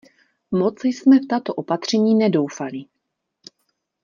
Moc 0.51 0.85
jsme 0.85 1.19
v 1.19 1.27
tato 1.29 1.53
opatření 1.53 2.15
nedoufali. 2.15 2.85